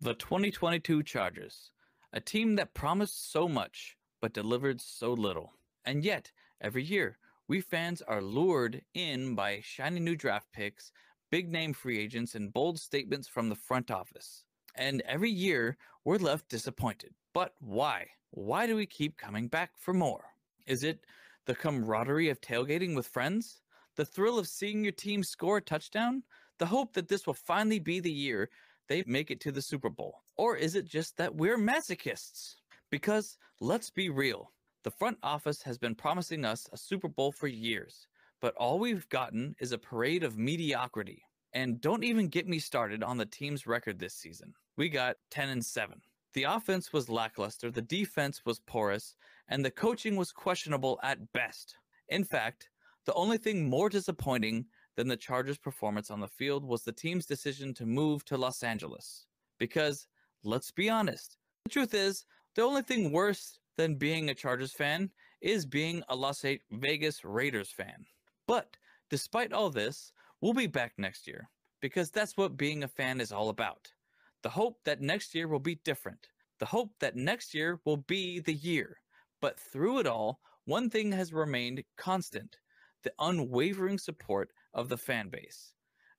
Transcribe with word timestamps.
The 0.00 0.14
2022 0.14 1.02
Chargers, 1.02 1.72
a 2.12 2.20
team 2.20 2.54
that 2.54 2.72
promised 2.72 3.32
so 3.32 3.48
much 3.48 3.96
but 4.20 4.32
delivered 4.32 4.80
so 4.80 5.12
little. 5.12 5.54
And 5.84 6.04
yet, 6.04 6.30
every 6.60 6.84
year, 6.84 7.18
we 7.48 7.60
fans 7.60 8.00
are 8.02 8.22
lured 8.22 8.82
in 8.94 9.34
by 9.34 9.60
shiny 9.60 9.98
new 9.98 10.14
draft 10.14 10.52
picks, 10.52 10.92
big 11.32 11.50
name 11.50 11.72
free 11.72 11.98
agents, 11.98 12.36
and 12.36 12.52
bold 12.52 12.78
statements 12.78 13.26
from 13.26 13.48
the 13.48 13.56
front 13.56 13.90
office. 13.90 14.44
And 14.76 15.00
every 15.00 15.32
year, 15.32 15.76
we're 16.04 16.18
left 16.18 16.48
disappointed. 16.48 17.12
But 17.34 17.54
why? 17.58 18.06
Why 18.30 18.68
do 18.68 18.76
we 18.76 18.86
keep 18.86 19.16
coming 19.16 19.48
back 19.48 19.72
for 19.76 19.92
more? 19.92 20.26
Is 20.68 20.84
it 20.84 21.06
the 21.44 21.56
camaraderie 21.56 22.28
of 22.28 22.40
tailgating 22.40 22.94
with 22.94 23.08
friends? 23.08 23.62
The 23.96 24.04
thrill 24.04 24.38
of 24.38 24.46
seeing 24.46 24.84
your 24.84 24.92
team 24.92 25.24
score 25.24 25.56
a 25.56 25.60
touchdown? 25.60 26.22
The 26.58 26.66
hope 26.66 26.92
that 26.92 27.08
this 27.08 27.26
will 27.26 27.34
finally 27.34 27.80
be 27.80 27.98
the 27.98 28.12
year 28.12 28.48
they 28.88 29.04
make 29.06 29.30
it 29.30 29.40
to 29.40 29.52
the 29.52 29.62
Super 29.62 29.90
Bowl? 29.90 30.22
Or 30.36 30.56
is 30.56 30.74
it 30.74 30.84
just 30.84 31.16
that 31.16 31.34
we're 31.34 31.58
masochists? 31.58 32.56
Because 32.90 33.38
let's 33.60 33.90
be 33.90 34.08
real, 34.08 34.50
the 34.84 34.90
front 34.90 35.18
office 35.22 35.62
has 35.62 35.78
been 35.78 35.94
promising 35.94 36.44
us 36.44 36.68
a 36.72 36.76
Super 36.76 37.08
Bowl 37.08 37.32
for 37.32 37.46
years, 37.46 38.06
but 38.40 38.54
all 38.56 38.78
we've 38.78 39.08
gotten 39.08 39.54
is 39.60 39.72
a 39.72 39.78
parade 39.78 40.24
of 40.24 40.38
mediocrity. 40.38 41.22
And 41.52 41.80
don't 41.80 42.04
even 42.04 42.28
get 42.28 42.48
me 42.48 42.58
started 42.58 43.02
on 43.02 43.16
the 43.16 43.26
team's 43.26 43.66
record 43.66 43.98
this 43.98 44.14
season. 44.14 44.54
We 44.76 44.88
got 44.88 45.16
10 45.30 45.48
and 45.48 45.64
7. 45.64 46.00
The 46.34 46.44
offense 46.44 46.92
was 46.92 47.08
lackluster, 47.08 47.70
the 47.70 47.82
defense 47.82 48.44
was 48.44 48.60
porous, 48.60 49.16
and 49.48 49.64
the 49.64 49.70
coaching 49.70 50.14
was 50.14 50.30
questionable 50.30 51.00
at 51.02 51.32
best. 51.32 51.76
In 52.08 52.22
fact, 52.22 52.68
the 53.06 53.14
only 53.14 53.38
thing 53.38 53.68
more 53.68 53.88
disappointing 53.88 54.66
than 54.98 55.06
the 55.06 55.16
Chargers' 55.16 55.58
performance 55.58 56.10
on 56.10 56.18
the 56.18 56.26
field 56.26 56.64
was 56.64 56.82
the 56.82 56.90
team's 56.90 57.24
decision 57.24 57.72
to 57.72 57.86
move 57.86 58.24
to 58.24 58.36
Los 58.36 58.64
Angeles. 58.64 59.26
Because, 59.56 60.08
let's 60.42 60.72
be 60.72 60.90
honest, 60.90 61.38
the 61.66 61.70
truth 61.70 61.94
is, 61.94 62.24
the 62.56 62.62
only 62.62 62.82
thing 62.82 63.12
worse 63.12 63.60
than 63.76 63.94
being 63.94 64.28
a 64.28 64.34
Chargers 64.34 64.72
fan 64.72 65.08
is 65.40 65.64
being 65.64 66.02
a 66.08 66.16
Las 66.16 66.44
Vegas 66.72 67.24
Raiders 67.24 67.70
fan. 67.70 68.04
But 68.48 68.76
despite 69.08 69.52
all 69.52 69.70
this, 69.70 70.10
we'll 70.40 70.52
be 70.52 70.66
back 70.66 70.94
next 70.98 71.28
year 71.28 71.48
because 71.80 72.10
that's 72.10 72.36
what 72.36 72.56
being 72.56 72.82
a 72.82 72.88
fan 72.88 73.20
is 73.20 73.30
all 73.30 73.50
about. 73.50 73.92
The 74.42 74.48
hope 74.48 74.80
that 74.84 75.00
next 75.00 75.32
year 75.32 75.46
will 75.46 75.60
be 75.60 75.76
different. 75.84 76.26
The 76.58 76.66
hope 76.66 76.90
that 76.98 77.14
next 77.14 77.54
year 77.54 77.78
will 77.84 77.98
be 77.98 78.40
the 78.40 78.54
year. 78.54 78.96
But 79.40 79.60
through 79.60 80.00
it 80.00 80.08
all, 80.08 80.40
one 80.64 80.90
thing 80.90 81.12
has 81.12 81.32
remained 81.32 81.84
constant 81.96 82.56
the 83.04 83.12
unwavering 83.20 83.96
support 83.96 84.50
of 84.74 84.88
the 84.88 84.96
fan 84.96 85.28
base. 85.28 85.74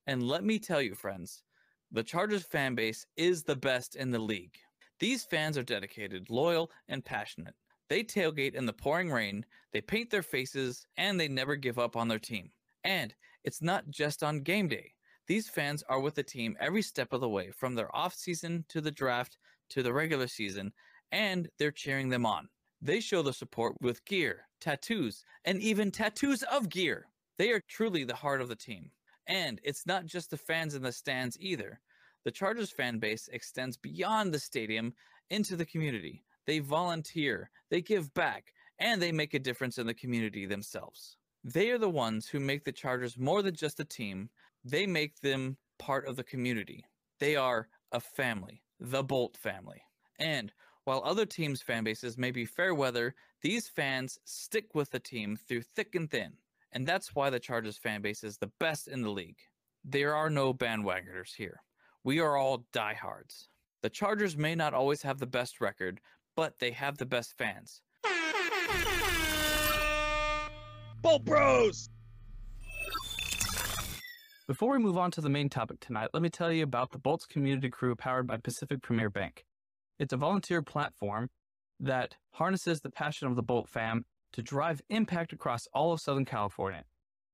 And 0.08 0.24
let 0.24 0.44
me 0.44 0.60
tell 0.60 0.82
you, 0.82 0.96
friends, 0.96 1.44
the 1.92 2.04
Chargers 2.04 2.44
fan 2.44 2.76
base 2.76 3.06
is 3.18 3.44
the 3.44 3.56
best 3.56 3.96
in 3.96 4.12
the 4.12 4.20
league. 4.20 4.58
These 5.00 5.24
fans 5.24 5.58
are 5.58 5.64
dedicated, 5.64 6.30
loyal, 6.30 6.72
and 6.88 7.04
passionate. 7.04 7.56
They 7.90 8.04
tailgate 8.04 8.54
in 8.54 8.66
the 8.66 8.74
pouring 8.74 9.10
rain, 9.12 9.46
they 9.74 9.82
paint 9.82 10.10
their 10.10 10.22
faces, 10.22 10.86
and 10.98 11.20
they 11.20 11.28
never 11.28 11.56
give 11.56 11.80
up 11.80 11.96
on 11.96 12.08
their 12.08 12.20
team. 12.20 12.52
And 12.84 13.16
it's 13.44 13.62
not 13.62 13.90
just 13.90 14.24
on 14.24 14.42
game 14.42 14.68
day. 14.68 14.94
These 15.28 15.50
fans 15.50 15.84
are 15.90 16.00
with 16.00 16.16
the 16.16 16.24
team 16.24 16.58
every 16.60 16.82
step 16.82 17.14
of 17.14 17.22
the 17.22 17.30
way, 17.30 17.52
from 17.52 17.76
their 17.76 17.96
off 17.96 18.14
season 18.14 18.66
to 18.70 18.82
the 18.82 18.92
draft 18.92 19.38
to 19.70 19.84
the 19.84 19.94
regular 19.94 20.28
season, 20.28 20.72
and 21.12 21.50
they're 21.58 21.72
cheering 21.72 22.10
them 22.10 22.26
on. 22.26 22.50
They 22.82 23.00
show 23.00 23.22
the 23.22 23.34
support 23.34 23.76
with 23.82 24.06
gear, 24.06 24.48
tattoos, 24.62 25.24
and 25.46 25.62
even 25.62 25.92
tattoos 25.92 26.44
of 26.44 26.70
gear. 26.70 27.09
They 27.40 27.52
are 27.52 27.62
truly 27.62 28.04
the 28.04 28.18
heart 28.18 28.42
of 28.42 28.50
the 28.50 28.56
team. 28.56 28.92
And 29.26 29.62
it's 29.64 29.88
not 29.88 30.06
just 30.06 30.30
the 30.30 30.38
fans 30.38 30.76
in 30.76 30.84
the 30.84 30.92
stands 30.92 31.38
either. 31.40 31.80
The 32.26 32.32
Chargers 32.32 32.70
fan 32.70 33.00
base 33.00 33.30
extends 33.32 33.78
beyond 33.78 34.34
the 34.34 34.40
stadium 34.40 34.94
into 35.30 35.56
the 35.56 35.66
community. 35.66 36.26
They 36.46 36.60
volunteer, 36.60 37.50
they 37.70 37.82
give 37.82 38.14
back, 38.14 38.52
and 38.78 39.02
they 39.02 39.14
make 39.14 39.34
a 39.34 39.40
difference 39.40 39.78
in 39.78 39.88
the 39.88 39.94
community 39.94 40.46
themselves. 40.46 41.16
They 41.46 41.70
are 41.70 41.78
the 41.78 41.90
ones 41.90 42.28
who 42.28 42.42
make 42.42 42.66
the 42.66 42.74
Chargers 42.74 43.18
more 43.18 43.42
than 43.42 43.56
just 43.56 43.80
a 43.80 43.86
team, 43.86 44.30
they 44.66 44.86
make 44.86 45.22
them 45.22 45.56
part 45.78 46.08
of 46.08 46.18
the 46.18 46.24
community. 46.26 46.84
They 47.20 47.38
are 47.38 47.70
a 47.94 48.02
family, 48.02 48.64
the 48.82 49.04
Bolt 49.04 49.38
family. 49.38 49.82
And 50.20 50.52
while 50.84 51.02
other 51.06 51.26
teams' 51.26 51.62
fan 51.62 51.86
bases 51.86 52.18
may 52.18 52.32
be 52.32 52.46
fair 52.46 52.76
weather, 52.76 53.16
these 53.42 53.70
fans 53.70 54.20
stick 54.26 54.76
with 54.76 54.92
the 54.92 55.00
team 55.00 55.38
through 55.48 55.62
thick 55.62 55.96
and 55.96 56.12
thin. 56.12 56.34
And 56.72 56.86
that's 56.86 57.16
why 57.16 57.30
the 57.30 57.40
Chargers 57.40 57.78
fan 57.78 58.02
base 58.02 58.24
is 58.24 58.38
the 58.38 58.52
best 58.60 58.88
in 58.88 59.02
the 59.02 59.10
league. 59.10 59.40
There 59.84 60.16
are 60.16 60.30
no 60.30 60.54
bandwagoners 60.54 61.34
here. 61.36 61.62
We 62.04 62.20
are 62.20 62.38
all 62.38 62.66
diehards. 62.74 63.50
The 63.82 63.90
Chargers 63.90 64.38
may 64.38 64.56
not 64.56 64.74
always 64.74 65.02
have 65.02 65.20
the 65.20 65.26
best 65.26 65.62
record, 65.62 66.00
but 66.36 66.60
they 66.60 66.72
have 66.72 66.98
the 66.98 67.06
best 67.06 67.38
fans. 67.38 67.82
Bolt 71.02 71.24
Bros! 71.24 71.90
Before 74.48 74.72
we 74.72 74.80
move 74.80 74.98
on 74.98 75.12
to 75.12 75.22
the 75.22 75.30
main 75.30 75.48
topic 75.48 75.80
tonight, 75.80 76.10
let 76.14 76.24
me 76.24 76.30
tell 76.30 76.52
you 76.52 76.64
about 76.64 76.92
the 76.92 76.98
Bolts 76.98 77.26
Community 77.26 77.70
Crew 77.70 77.96
powered 77.96 78.28
by 78.28 78.38
Pacific 78.38 78.82
Premier 78.82 79.10
Bank. 79.10 79.46
It's 80.00 80.12
a 80.12 80.18
volunteer 80.18 80.62
platform 80.62 81.30
that 81.80 82.16
harnesses 82.32 82.82
the 82.82 82.90
passion 82.90 83.28
of 83.28 83.36
the 83.36 83.44
Bolt 83.44 83.70
fam 83.70 84.06
to 84.34 84.42
drive 84.42 84.82
impact 84.90 85.34
across 85.34 85.68
all 85.74 85.92
of 85.92 86.02
Southern 86.02 86.26
California. 86.26 86.84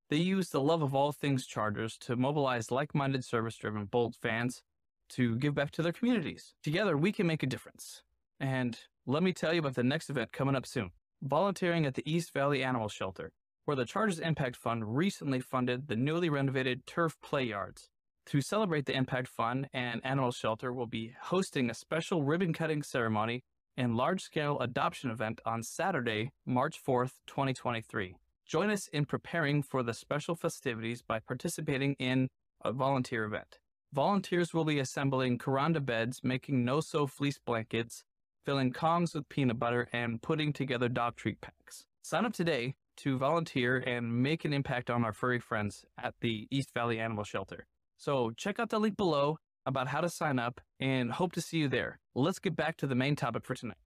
They 0.09 0.17
use 0.17 0.49
the 0.49 0.61
love 0.61 0.81
of 0.81 0.93
all 0.93 1.11
things 1.11 1.47
Chargers 1.47 1.97
to 1.99 2.15
mobilize 2.15 2.71
like 2.71 2.93
minded 2.93 3.25
service 3.25 3.57
driven 3.57 3.85
Bolt 3.85 4.15
fans 4.21 4.61
to 5.09 5.35
give 5.37 5.55
back 5.55 5.71
to 5.71 5.81
their 5.81 5.93
communities. 5.93 6.53
Together, 6.63 6.97
we 6.97 7.11
can 7.11 7.27
make 7.27 7.43
a 7.43 7.47
difference. 7.47 8.03
And 8.39 8.77
let 9.05 9.23
me 9.23 9.33
tell 9.33 9.53
you 9.53 9.59
about 9.59 9.75
the 9.75 9.83
next 9.83 10.09
event 10.09 10.31
coming 10.31 10.55
up 10.55 10.65
soon 10.65 10.91
volunteering 11.21 11.85
at 11.85 11.95
the 11.95 12.09
East 12.09 12.33
Valley 12.33 12.63
Animal 12.63 12.89
Shelter, 12.89 13.31
where 13.65 13.75
the 13.75 13.85
Chargers 13.85 14.19
Impact 14.19 14.55
Fund 14.55 14.95
recently 14.95 15.39
funded 15.39 15.87
the 15.87 15.95
newly 15.95 16.29
renovated 16.29 16.85
turf 16.85 17.17
play 17.21 17.43
yards. 17.43 17.89
To 18.27 18.41
celebrate 18.41 18.85
the 18.85 18.95
Impact 18.95 19.27
Fund 19.27 19.69
and 19.73 20.01
Animal 20.03 20.31
Shelter 20.31 20.73
will 20.73 20.87
be 20.87 21.13
hosting 21.23 21.69
a 21.69 21.73
special 21.73 22.23
ribbon 22.23 22.53
cutting 22.53 22.83
ceremony 22.83 23.43
and 23.77 23.95
large 23.95 24.21
scale 24.21 24.59
adoption 24.59 25.09
event 25.09 25.41
on 25.45 25.63
Saturday, 25.63 26.31
March 26.45 26.79
4th, 26.83 27.13
2023. 27.27 28.15
Join 28.45 28.69
us 28.69 28.87
in 28.89 29.05
preparing 29.05 29.63
for 29.63 29.83
the 29.83 29.93
special 29.93 30.35
festivities 30.35 31.01
by 31.01 31.19
participating 31.19 31.95
in 31.95 32.29
a 32.63 32.71
volunteer 32.71 33.25
event. 33.25 33.59
Volunteers 33.93 34.53
will 34.53 34.65
be 34.65 34.79
assembling 34.79 35.37
Kuranda 35.37 35.83
beds, 35.83 36.21
making 36.23 36.65
no-sew 36.65 37.07
fleece 37.07 37.39
blankets, 37.43 38.03
filling 38.45 38.71
Kongs 38.71 39.15
with 39.15 39.29
peanut 39.29 39.57
butter, 39.57 39.87
and 39.93 40.21
putting 40.21 40.53
together 40.53 40.89
dog 40.89 41.15
treat 41.15 41.41
packs. 41.41 41.85
Sign 42.03 42.25
up 42.25 42.33
today 42.33 42.75
to 42.97 43.17
volunteer 43.17 43.77
and 43.77 44.21
make 44.21 44.45
an 44.45 44.53
impact 44.53 44.89
on 44.89 45.03
our 45.03 45.13
furry 45.13 45.39
friends 45.39 45.85
at 46.01 46.13
the 46.21 46.47
East 46.51 46.73
Valley 46.73 46.99
Animal 46.99 47.23
Shelter. 47.23 47.65
So 47.97 48.31
check 48.31 48.59
out 48.59 48.69
the 48.69 48.79
link 48.79 48.97
below 48.97 49.37
about 49.65 49.87
how 49.87 50.01
to 50.01 50.09
sign 50.09 50.39
up 50.39 50.61
and 50.79 51.11
hope 51.11 51.31
to 51.33 51.41
see 51.41 51.57
you 51.57 51.67
there. 51.67 51.99
Let's 52.13 52.39
get 52.39 52.55
back 52.55 52.77
to 52.77 52.87
the 52.87 52.95
main 52.95 53.15
topic 53.15 53.45
for 53.45 53.55
tonight. 53.55 53.77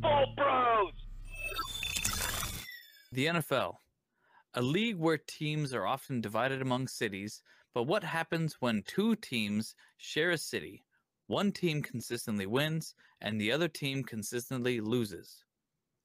Bolt 0.00 0.36
Bros! 0.36 0.92
The 3.12 3.26
NFL, 3.26 3.74
a 4.54 4.62
league 4.62 4.96
where 4.96 5.18
teams 5.18 5.74
are 5.74 5.86
often 5.86 6.20
divided 6.20 6.62
among 6.62 6.88
cities, 6.88 7.42
but 7.74 7.84
what 7.84 8.02
happens 8.02 8.56
when 8.60 8.82
two 8.82 9.14
teams 9.16 9.74
share 9.96 10.30
a 10.30 10.38
city? 10.38 10.84
One 11.26 11.52
team 11.52 11.82
consistently 11.82 12.46
wins 12.46 12.94
and 13.20 13.40
the 13.40 13.52
other 13.52 13.68
team 13.68 14.02
consistently 14.02 14.80
loses. 14.80 15.44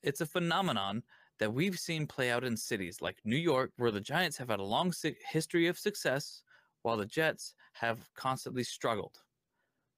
It's 0.04 0.22
a 0.22 0.26
phenomenon 0.28 1.02
that 1.40 1.53
we've 1.53 1.79
seen 1.79 2.07
play 2.07 2.31
out 2.31 2.44
in 2.44 2.56
cities 2.56 3.01
like 3.01 3.18
New 3.23 3.35
York, 3.35 3.72
where 3.78 3.91
the 3.91 4.01
Giants 4.01 4.38
have 4.38 4.50
had 4.50 4.59
a 4.59 4.63
long 4.63 4.94
history 5.29 5.68
of 5.68 5.78
success, 5.78 6.44
while 6.81 6.97
the 6.97 7.06
Jets 7.06 7.56
have 7.73 8.09
constantly 8.16 8.63
struggled. 8.63 9.24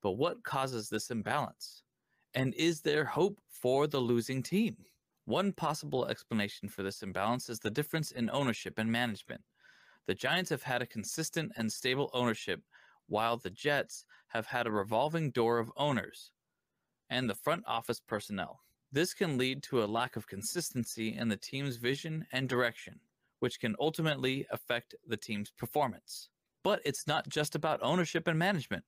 But 0.02 0.14
what 0.14 0.44
causes 0.44 0.90
this 0.90 1.12
imbalance? 1.12 1.84
And 2.34 2.54
is 2.54 2.82
there 2.82 3.06
hope 3.06 3.40
for 3.50 3.88
the 3.88 4.00
losing 4.00 4.42
team? 4.42 4.78
One 5.26 5.52
possible 5.52 6.08
explanation 6.08 6.70
for 6.70 6.84
this 6.84 7.04
imbalance 7.04 7.50
is 7.50 7.60
the 7.60 7.70
difference 7.72 8.12
in 8.12 8.30
ownership 8.30 8.76
and 8.78 8.92
management. 8.92 9.42
The 10.06 10.16
Giants 10.16 10.50
have 10.52 10.64
had 10.64 10.82
a 10.82 10.88
consistent 10.88 11.52
and 11.58 11.72
stable 11.72 12.10
ownership, 12.14 12.62
while 13.08 13.38
the 13.38 13.50
Jets 13.50 14.06
have 14.28 14.46
had 14.46 14.68
a 14.68 14.72
revolving 14.72 15.32
door 15.32 15.60
of 15.60 15.72
owners 15.76 16.32
and 17.10 17.30
the 17.30 17.36
front 17.36 17.64
office 17.68 18.00
personnel. 18.00 18.62
This 18.92 19.14
can 19.14 19.38
lead 19.38 19.64
to 19.64 19.84
a 19.84 19.86
lack 19.86 20.16
of 20.16 20.28
consistency 20.28 21.16
in 21.16 21.28
the 21.28 21.38
team's 21.38 21.78
vision 21.78 22.26
and 22.32 22.48
direction, 22.48 23.00
which 23.40 23.60
can 23.60 23.76
ultimately 23.80 24.46
affect 24.52 24.96
the 25.08 25.18
team's 25.18 25.52
performance. 25.52 26.30
But 26.64 26.82
it's 26.86 27.08
not 27.08 27.28
just 27.28 27.56
about 27.56 27.84
ownership 27.84 28.28
and 28.28 28.40
management. 28.40 28.84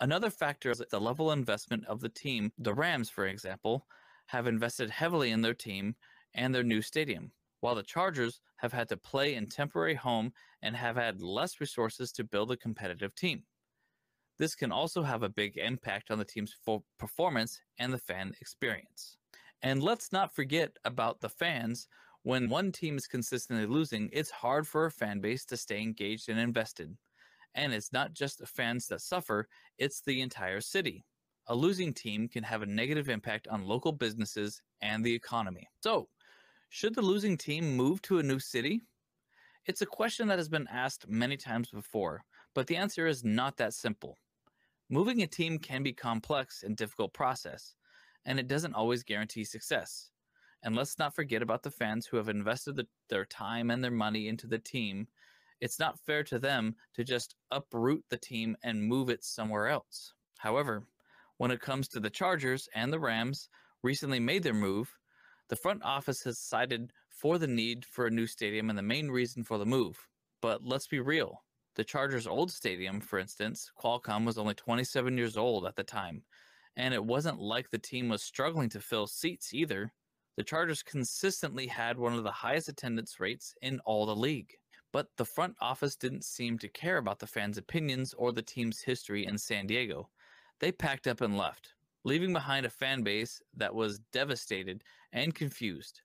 Another 0.00 0.30
factor 0.30 0.70
is 0.70 0.82
the 0.90 1.00
level 1.00 1.30
of 1.30 1.38
investment 1.38 1.86
of 1.86 2.00
the 2.00 2.08
team. 2.08 2.52
The 2.58 2.74
Rams, 2.74 3.08
for 3.10 3.26
example, 3.26 3.86
have 4.26 4.46
invested 4.46 4.90
heavily 4.90 5.30
in 5.30 5.40
their 5.40 5.54
team 5.54 5.94
and 6.34 6.52
their 6.52 6.64
new 6.64 6.82
stadium, 6.82 7.30
while 7.60 7.76
the 7.76 7.82
Chargers 7.82 8.40
have 8.40 8.44
have 8.64 8.72
had 8.72 8.88
to 8.88 8.96
play 8.96 9.34
in 9.34 9.46
temporary 9.46 9.94
home 9.94 10.32
and 10.62 10.74
have 10.74 10.96
had 10.96 11.20
less 11.20 11.60
resources 11.60 12.10
to 12.12 12.24
build 12.24 12.50
a 12.50 12.56
competitive 12.56 13.14
team. 13.14 13.42
This 14.38 14.54
can 14.54 14.72
also 14.72 15.02
have 15.02 15.22
a 15.22 15.28
big 15.28 15.58
impact 15.58 16.10
on 16.10 16.16
the 16.18 16.24
team's 16.24 16.56
performance 16.98 17.60
and 17.78 17.92
the 17.92 17.98
fan 17.98 18.32
experience. 18.40 19.18
And 19.64 19.82
let's 19.82 20.12
not 20.12 20.34
forget 20.34 20.76
about 20.84 21.22
the 21.22 21.30
fans. 21.30 21.88
When 22.22 22.50
one 22.50 22.70
team 22.70 22.98
is 22.98 23.06
consistently 23.06 23.64
losing, 23.64 24.10
it's 24.12 24.30
hard 24.30 24.68
for 24.68 24.84
a 24.84 24.90
fan 24.90 25.20
base 25.20 25.46
to 25.46 25.56
stay 25.56 25.80
engaged 25.80 26.28
and 26.28 26.38
invested. 26.38 26.94
And 27.54 27.72
it's 27.72 27.90
not 27.90 28.12
just 28.12 28.38
the 28.38 28.46
fans 28.46 28.86
that 28.88 29.00
suffer, 29.00 29.48
it's 29.78 30.02
the 30.02 30.20
entire 30.20 30.60
city. 30.60 31.02
A 31.46 31.54
losing 31.54 31.94
team 31.94 32.28
can 32.28 32.44
have 32.44 32.60
a 32.60 32.66
negative 32.66 33.08
impact 33.08 33.48
on 33.48 33.66
local 33.66 33.92
businesses 33.92 34.60
and 34.82 35.02
the 35.02 35.14
economy. 35.14 35.66
So, 35.82 36.08
should 36.68 36.94
the 36.94 37.00
losing 37.00 37.38
team 37.38 37.74
move 37.74 38.02
to 38.02 38.18
a 38.18 38.22
new 38.22 38.38
city? 38.38 38.82
It's 39.64 39.80
a 39.80 39.86
question 39.86 40.28
that 40.28 40.38
has 40.38 40.50
been 40.50 40.68
asked 40.70 41.08
many 41.08 41.38
times 41.38 41.70
before, 41.70 42.22
but 42.54 42.66
the 42.66 42.76
answer 42.76 43.06
is 43.06 43.24
not 43.24 43.56
that 43.56 43.72
simple. 43.72 44.18
Moving 44.90 45.22
a 45.22 45.26
team 45.26 45.58
can 45.58 45.82
be 45.82 45.90
a 45.90 45.94
complex 45.94 46.64
and 46.64 46.76
difficult 46.76 47.14
process, 47.14 47.74
and 48.24 48.38
it 48.38 48.48
doesn't 48.48 48.74
always 48.74 49.02
guarantee 49.02 49.44
success. 49.44 50.10
And 50.62 50.74
let's 50.74 50.98
not 50.98 51.14
forget 51.14 51.42
about 51.42 51.62
the 51.62 51.70
fans 51.70 52.06
who 52.06 52.16
have 52.16 52.28
invested 52.28 52.76
the, 52.76 52.86
their 53.10 53.26
time 53.26 53.70
and 53.70 53.84
their 53.84 53.90
money 53.90 54.28
into 54.28 54.46
the 54.46 54.58
team. 54.58 55.08
It's 55.60 55.78
not 55.78 56.00
fair 56.00 56.24
to 56.24 56.38
them 56.38 56.76
to 56.94 57.04
just 57.04 57.34
uproot 57.50 58.04
the 58.08 58.16
team 58.16 58.56
and 58.62 58.82
move 58.82 59.10
it 59.10 59.22
somewhere 59.24 59.68
else. 59.68 60.14
However, 60.38 60.86
when 61.36 61.50
it 61.50 61.60
comes 61.60 61.88
to 61.88 62.00
the 62.00 62.10
Chargers 62.10 62.68
and 62.74 62.92
the 62.92 62.98
Rams 62.98 63.48
recently 63.82 64.20
made 64.20 64.42
their 64.42 64.54
move, 64.54 64.90
the 65.48 65.56
front 65.56 65.82
office 65.84 66.22
has 66.22 66.38
cited 66.38 66.90
for 67.10 67.38
the 67.38 67.46
need 67.46 67.84
for 67.84 68.06
a 68.06 68.10
new 68.10 68.26
stadium 68.26 68.70
and 68.70 68.78
the 68.78 68.82
main 68.82 69.10
reason 69.10 69.44
for 69.44 69.58
the 69.58 69.66
move. 69.66 69.96
But 70.40 70.64
let's 70.64 70.86
be 70.86 71.00
real. 71.00 71.42
The 71.76 71.84
Chargers' 71.84 72.26
old 72.26 72.52
stadium, 72.52 73.00
for 73.00 73.18
instance, 73.18 73.70
Qualcomm 73.82 74.24
was 74.24 74.38
only 74.38 74.54
27 74.54 75.18
years 75.18 75.36
old 75.36 75.66
at 75.66 75.76
the 75.76 75.82
time, 75.82 76.22
and 76.76 76.92
it 76.92 77.04
wasn't 77.04 77.40
like 77.40 77.70
the 77.70 77.78
team 77.78 78.08
was 78.08 78.22
struggling 78.22 78.68
to 78.70 78.80
fill 78.80 79.06
seats 79.06 79.54
either. 79.54 79.92
The 80.36 80.42
Chargers 80.42 80.82
consistently 80.82 81.66
had 81.66 81.98
one 81.98 82.14
of 82.14 82.24
the 82.24 82.30
highest 82.30 82.68
attendance 82.68 83.20
rates 83.20 83.54
in 83.62 83.80
all 83.80 84.06
the 84.06 84.16
league. 84.16 84.52
But 84.92 85.08
the 85.16 85.24
front 85.24 85.56
office 85.60 85.96
didn't 85.96 86.24
seem 86.24 86.58
to 86.58 86.68
care 86.68 86.98
about 86.98 87.18
the 87.18 87.26
fans' 87.26 87.58
opinions 87.58 88.14
or 88.14 88.32
the 88.32 88.42
team's 88.42 88.80
history 88.80 89.26
in 89.26 89.38
San 89.38 89.66
Diego. 89.66 90.08
They 90.60 90.72
packed 90.72 91.06
up 91.06 91.20
and 91.20 91.36
left, 91.36 91.74
leaving 92.04 92.32
behind 92.32 92.64
a 92.64 92.70
fan 92.70 93.02
base 93.02 93.42
that 93.56 93.74
was 93.74 94.00
devastated 94.12 94.82
and 95.12 95.34
confused. 95.34 96.00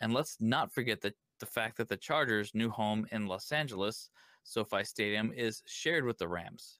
And 0.00 0.14
let's 0.14 0.38
not 0.40 0.72
forget 0.72 1.00
that 1.02 1.14
the 1.38 1.46
fact 1.46 1.76
that 1.78 1.88
the 1.88 1.96
Chargers' 1.96 2.54
new 2.54 2.70
home 2.70 3.06
in 3.12 3.26
Los 3.26 3.52
Angeles 3.52 4.10
SoFi 4.44 4.84
Stadium 4.84 5.32
is 5.34 5.62
shared 5.66 6.04
with 6.04 6.18
the 6.18 6.28
Rams. 6.28 6.78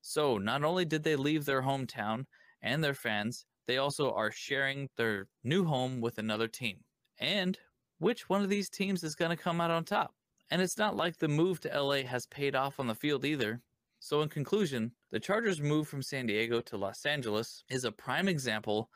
So 0.00 0.38
not 0.38 0.64
only 0.64 0.84
did 0.84 1.02
they 1.02 1.16
leave 1.16 1.44
their 1.44 1.62
hometown 1.62 2.26
and 2.66 2.82
their 2.82 2.94
fans, 2.94 3.46
they 3.66 3.78
also 3.78 4.12
are 4.12 4.30
sharing 4.30 4.88
their 4.96 5.28
new 5.44 5.64
home 5.64 6.00
with 6.00 6.18
another 6.18 6.48
team. 6.48 6.78
And 7.18 7.56
which 7.98 8.28
one 8.28 8.42
of 8.42 8.48
these 8.48 8.68
teams 8.68 9.02
is 9.04 9.14
going 9.14 9.30
to 9.30 9.42
come 9.42 9.60
out 9.60 9.70
on 9.70 9.84
top? 9.84 10.14
And 10.50 10.60
it's 10.60 10.76
not 10.76 10.96
like 10.96 11.16
the 11.16 11.28
move 11.28 11.60
to 11.60 11.80
LA 11.80 12.02
has 12.02 12.26
paid 12.26 12.54
off 12.54 12.78
on 12.78 12.88
the 12.88 12.94
field 12.94 13.24
either. 13.24 13.62
So, 14.00 14.20
in 14.20 14.28
conclusion, 14.28 14.92
the 15.10 15.18
Chargers' 15.18 15.60
move 15.60 15.88
from 15.88 16.02
San 16.02 16.26
Diego 16.26 16.60
to 16.60 16.76
Los 16.76 17.06
Angeles 17.06 17.64
is 17.70 17.84
a 17.84 17.90
prime 17.90 18.28
example 18.28 18.90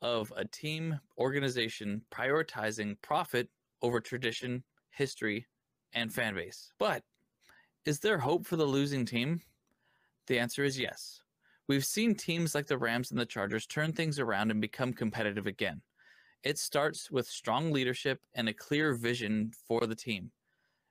of 0.00 0.32
a 0.36 0.44
team 0.44 0.98
organization 1.18 2.02
prioritizing 2.10 2.96
profit 3.02 3.48
over 3.82 4.00
tradition, 4.00 4.64
history, 4.90 5.46
and 5.92 6.12
fan 6.12 6.34
base. 6.34 6.72
But 6.78 7.02
is 7.84 8.00
there 8.00 8.18
hope 8.18 8.46
for 8.46 8.56
the 8.56 8.64
losing 8.64 9.04
team? 9.04 9.40
The 10.26 10.38
answer 10.38 10.64
is 10.64 10.78
yes. 10.78 11.20
We've 11.68 11.84
seen 11.84 12.14
teams 12.14 12.54
like 12.54 12.66
the 12.66 12.78
Rams 12.78 13.10
and 13.10 13.18
the 13.18 13.26
Chargers 13.26 13.66
turn 13.66 13.92
things 13.92 14.18
around 14.18 14.50
and 14.50 14.60
become 14.60 14.92
competitive 14.92 15.46
again. 15.46 15.82
It 16.42 16.58
starts 16.58 17.10
with 17.10 17.26
strong 17.26 17.72
leadership 17.72 18.20
and 18.34 18.48
a 18.48 18.54
clear 18.54 18.94
vision 18.94 19.50
for 19.66 19.86
the 19.86 19.96
team. 19.96 20.30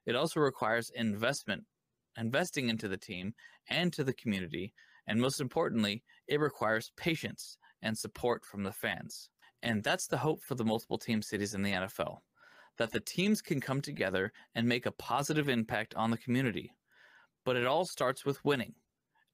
It 0.05 0.15
also 0.15 0.39
requires 0.39 0.91
investment, 0.93 1.63
investing 2.17 2.69
into 2.69 2.87
the 2.87 2.97
team 2.97 3.33
and 3.69 3.93
to 3.93 4.03
the 4.03 4.13
community, 4.13 4.73
and 5.07 5.19
most 5.19 5.39
importantly, 5.39 6.03
it 6.27 6.39
requires 6.39 6.91
patience 6.97 7.57
and 7.81 7.97
support 7.97 8.43
from 8.45 8.63
the 8.63 8.71
fans. 8.71 9.29
And 9.63 9.83
that's 9.83 10.07
the 10.07 10.17
hope 10.17 10.43
for 10.43 10.55
the 10.55 10.65
multiple 10.65 10.97
team 10.97 11.21
cities 11.21 11.53
in 11.53 11.61
the 11.61 11.71
NFL 11.71 12.17
that 12.77 12.91
the 12.91 12.99
teams 12.99 13.41
can 13.41 13.61
come 13.61 13.81
together 13.81 14.33
and 14.53 14.67
make 14.67 14.85
a 14.85 14.91
positive 14.91 15.47
impact 15.47 15.95
on 15.95 16.11
the 16.11 16.17
community 16.17 16.73
but 17.45 17.55
it 17.55 17.65
all 17.65 17.85
starts 17.85 18.25
with 18.25 18.43
winning. 18.43 18.73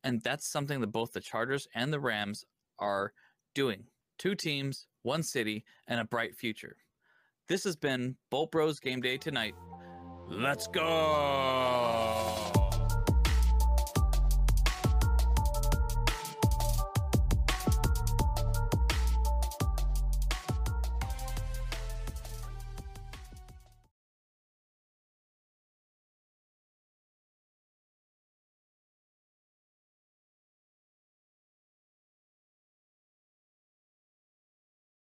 And 0.04 0.22
that's 0.22 0.48
something 0.48 0.82
that 0.82 0.88
both 0.88 1.14
the 1.14 1.22
Chargers 1.22 1.68
and 1.76 1.94
the 1.94 2.00
Rams 2.00 2.46
are 2.80 3.14
doing. 3.54 3.86
Two 4.18 4.36
teams, 4.36 4.88
one 5.04 5.24
city, 5.24 5.66
and 5.88 6.00
a 6.00 6.06
bright 6.06 6.36
future. 6.36 6.78
This 7.48 7.64
has 7.64 7.76
been 7.76 8.16
Bolt 8.30 8.52
Bros 8.52 8.80
Game 8.80 9.02
Day 9.02 9.18
Tonight. 9.18 9.56
Let's 10.28 10.68
go! 10.68 12.01